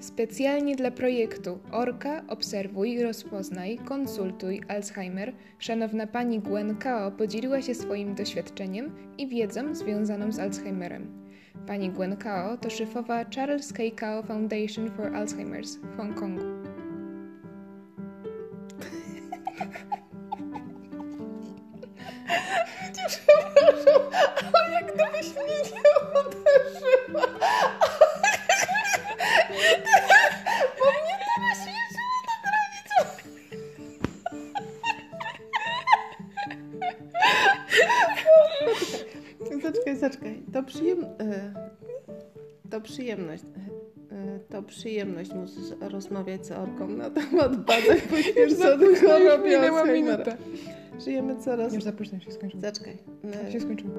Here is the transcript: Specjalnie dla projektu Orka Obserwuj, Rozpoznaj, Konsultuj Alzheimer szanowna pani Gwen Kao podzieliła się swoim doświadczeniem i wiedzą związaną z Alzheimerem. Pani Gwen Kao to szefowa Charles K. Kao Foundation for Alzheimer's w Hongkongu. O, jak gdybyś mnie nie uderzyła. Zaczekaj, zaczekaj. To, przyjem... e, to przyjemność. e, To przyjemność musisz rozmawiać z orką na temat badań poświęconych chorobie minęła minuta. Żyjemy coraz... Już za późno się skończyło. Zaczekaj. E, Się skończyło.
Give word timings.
Specjalnie 0.00 0.76
dla 0.76 0.90
projektu 0.90 1.58
Orka 1.72 2.22
Obserwuj, 2.28 3.02
Rozpoznaj, 3.02 3.78
Konsultuj 3.78 4.60
Alzheimer 4.68 5.32
szanowna 5.58 6.06
pani 6.06 6.40
Gwen 6.40 6.76
Kao 6.76 7.10
podzieliła 7.10 7.62
się 7.62 7.74
swoim 7.74 8.14
doświadczeniem 8.14 8.94
i 9.18 9.28
wiedzą 9.28 9.74
związaną 9.74 10.32
z 10.32 10.38
Alzheimerem. 10.38 11.28
Pani 11.66 11.90
Gwen 11.90 12.16
Kao 12.16 12.56
to 12.56 12.70
szefowa 12.70 13.24
Charles 13.24 13.72
K. 13.72 13.82
Kao 13.96 14.22
Foundation 14.22 14.90
for 14.90 15.12
Alzheimer's 15.12 15.78
w 15.78 15.96
Hongkongu. 15.96 16.44
O, 24.54 24.70
jak 24.72 24.94
gdybyś 24.94 25.34
mnie 25.34 25.56
nie 25.72 25.82
uderzyła. 26.10 26.97
Zaczekaj, 39.62 39.96
zaczekaj. 39.96 40.42
To, 40.52 40.62
przyjem... 40.62 41.04
e, 41.04 41.52
to 42.70 42.80
przyjemność. 42.80 43.42
e, 44.12 44.38
To 44.48 44.62
przyjemność 44.62 45.32
musisz 45.34 45.70
rozmawiać 45.80 46.46
z 46.46 46.50
orką 46.50 46.88
na 46.88 47.10
temat 47.10 47.56
badań 47.56 48.00
poświęconych 48.10 49.00
chorobie 49.04 49.50
minęła 49.56 49.84
minuta. 49.84 50.36
Żyjemy 51.04 51.36
coraz... 51.36 51.74
Już 51.74 51.84
za 51.84 51.92
późno 51.92 52.20
się 52.20 52.32
skończyło. 52.32 52.60
Zaczekaj. 52.62 52.98
E, 53.48 53.52
Się 53.52 53.60
skończyło. 53.60 53.90